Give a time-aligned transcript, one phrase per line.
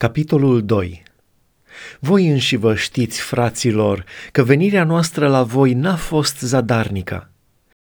[0.00, 1.02] Capitolul 2
[1.98, 7.30] Voi înși vă știți, fraților, că venirea noastră la voi n-a fost zadarnică.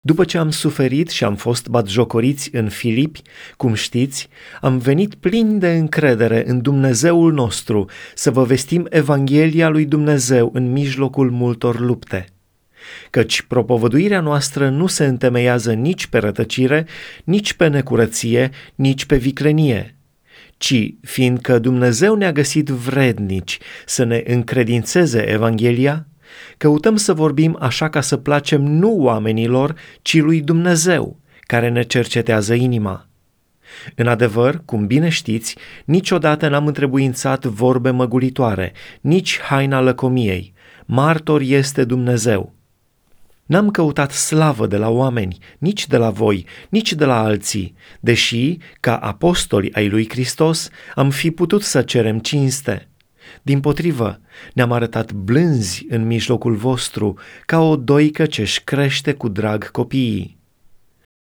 [0.00, 3.22] După ce am suferit și am fost batjocoriți în Filipi,
[3.56, 4.28] cum știți,
[4.60, 10.72] am venit plin de încredere în Dumnezeul nostru să vă vestim Evanghelia lui Dumnezeu în
[10.72, 12.26] mijlocul multor lupte.
[13.10, 16.86] Căci propovăduirea noastră nu se întemeiază nici pe rătăcire,
[17.24, 19.94] nici pe necurăție, nici pe viclenie,
[20.56, 26.06] ci fiindcă Dumnezeu ne-a găsit vrednici să ne încredințeze Evanghelia,
[26.56, 32.54] căutăm să vorbim așa ca să placem nu oamenilor, ci lui Dumnezeu, care ne cercetează
[32.54, 33.08] inima.
[33.94, 40.52] În adevăr, cum bine știți, niciodată n-am întrebuințat vorbe măgulitoare, nici haina lăcomiei.
[40.86, 42.54] Martor este Dumnezeu.
[43.50, 48.56] N-am căutat slavă de la oameni, nici de la voi, nici de la alții, deși,
[48.80, 52.88] ca apostoli ai lui Hristos, am fi putut să cerem cinste.
[53.42, 54.20] Din potrivă,
[54.54, 60.39] ne-am arătat blânzi în mijlocul vostru, ca o doică ce-și crește cu drag copiii.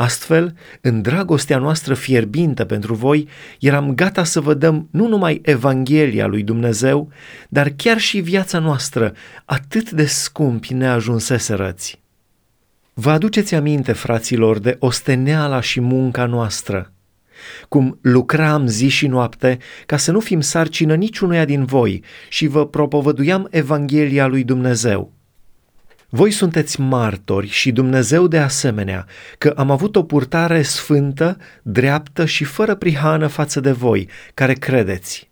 [0.00, 6.26] Astfel, în dragostea noastră fierbintă pentru voi, eram gata să vă dăm nu numai Evanghelia
[6.26, 7.10] lui Dumnezeu,
[7.48, 9.12] dar chiar și viața noastră,
[9.44, 12.00] atât de scumpi ne ajunseserăți.
[12.94, 16.92] Vă aduceți aminte, fraților, de osteneala și munca noastră,
[17.68, 22.66] cum lucram zi și noapte ca să nu fim sarcină niciunuia din voi și vă
[22.66, 25.19] propovăduiam Evanghelia lui Dumnezeu.
[26.12, 29.06] Voi sunteți martori și Dumnezeu de asemenea
[29.38, 35.30] că am avut o purtare sfântă, dreaptă și fără prihană față de voi, care credeți.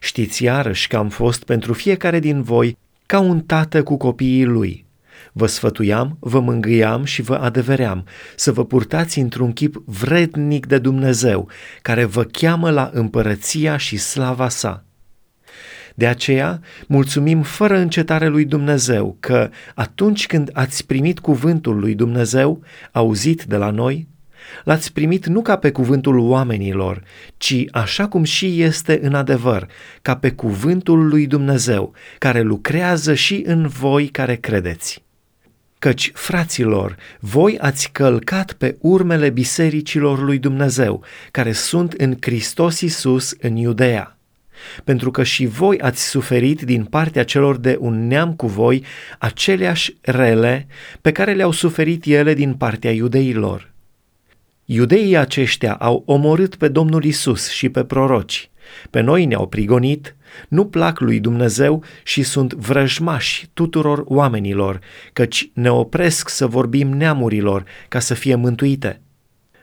[0.00, 4.84] Știți iarăși că am fost pentru fiecare din voi ca un tată cu copiii lui–
[5.32, 11.48] Vă sfătuiam, vă mângâiam și vă adeveream să vă purtați într-un chip vrednic de Dumnezeu,
[11.82, 14.84] care vă cheamă la împărăția și slava sa.
[15.94, 22.62] De aceea, mulțumim fără încetare lui Dumnezeu că atunci când ați primit cuvântul lui Dumnezeu,
[22.92, 24.08] auzit de la noi,
[24.64, 27.02] l-ați primit nu ca pe cuvântul oamenilor,
[27.36, 29.68] ci așa cum și este în adevăr,
[30.02, 35.02] ca pe cuvântul lui Dumnezeu, care lucrează și în voi care credeți.
[35.78, 43.34] Căci, fraților, voi ați călcat pe urmele bisericilor lui Dumnezeu, care sunt în Hristos Isus
[43.40, 44.16] în Iudea.
[44.84, 48.84] Pentru că și voi ați suferit din partea celor de un neam cu voi
[49.18, 50.66] aceleași rele
[51.00, 53.72] pe care le-au suferit ele din partea iudeilor.
[54.64, 58.50] Iudeii aceștia au omorât pe Domnul Isus și pe proroci.
[58.90, 60.16] Pe noi ne-au prigonit,
[60.48, 64.78] nu plac lui Dumnezeu și sunt vrăjmași tuturor oamenilor,
[65.12, 69.00] căci ne opresc să vorbim neamurilor ca să fie mântuite.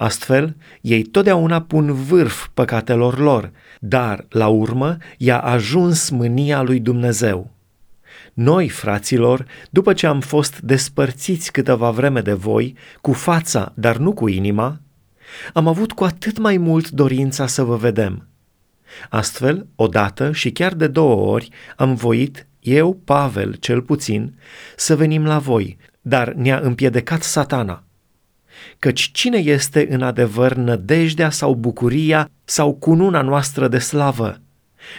[0.00, 3.50] Astfel, ei totdeauna pun vârf păcatelor lor,
[3.80, 7.50] dar, la urmă, i-a ajuns mânia lui Dumnezeu.
[8.32, 14.12] Noi, fraților, după ce am fost despărțiți câteva vreme de voi, cu fața, dar nu
[14.12, 14.80] cu inima,
[15.52, 18.22] am avut cu atât mai mult dorința să vă vedem–
[19.08, 24.38] Astfel, odată și chiar de două ori am voit, eu, Pavel, cel puțin,
[24.76, 27.84] să venim la voi, dar ne-a împiedicat satana.
[28.78, 34.40] Căci cine este în adevăr nădejdea sau bucuria sau cununa noastră de slavă?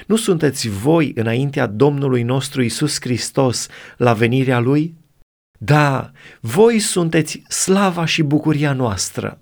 [0.08, 3.68] Nu sunteți voi înaintea Domnului nostru Isus Hristos
[3.98, 4.94] la venirea Lui?
[5.60, 9.40] Da, voi sunteți slava și bucuria noastră.